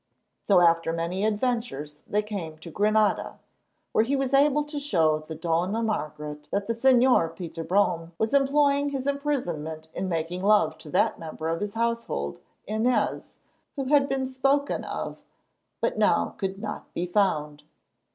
[0.41, 3.37] So after many adventures they came to Granada,
[3.91, 8.33] where he was able to show the Dona Margaret that the Señor Peter Brome was
[8.33, 13.35] employing his imprisonment in making love to that member of his household, Inez,
[13.75, 15.17] who had been spoken of,
[15.81, 17.61] but now could not be found.